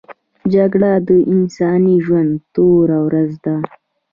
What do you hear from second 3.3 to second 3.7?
ده